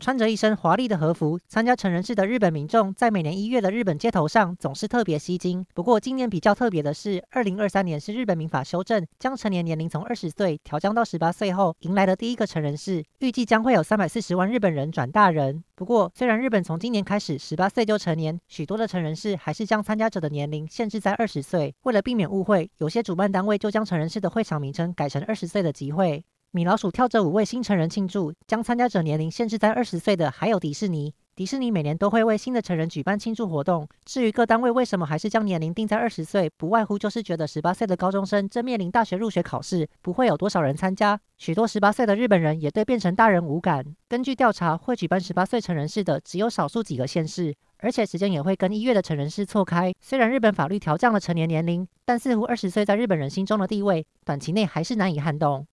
[0.00, 5.64] 穿着一身华丽的和服参加成人式的日本民众，在每年一月的日本街头上总是特别吸睛。
[5.74, 15.62] 不过，今年比较特别的是，二零二三年是日本民法修正，将成年年龄从二十岁调降到十八岁后，迎来的第一个成人式，预计将会有三百四十万日本人转大人。
[15.74, 21.74] 不过，虽然日本从今年开始十八岁就成年，许多的成人式还是将参加者的年龄限制在二十岁。
[21.82, 26.24] 为了避免误会，有些主办单位就将成人式的会场名称改成二十岁的集会。
[26.52, 31.14] 米老鼠跳着舞为新成人庆祝，将参加者年龄限制在二十岁的还有迪士尼。
[31.36, 33.86] 迪士尼每年都会为新的成人举办庆祝活动。
[34.04, 41.20] 至于各单位为什么还是将年龄定在二十岁，不外乎就是觉得十八岁的高中生正面临大学入学考试，不会有多少人参加。
[41.38, 43.84] 许多十八岁的日本人也对变成大人无感。
[44.08, 49.94] 根据调查，会举办十八岁成人式的只有少数几个县市，而且时间也会跟一月的成人式错开。
[50.00, 55.64] 虽然日本法律调降了成年年龄，但似乎二十岁在日本人心中的地位，短期内还是难以撼动。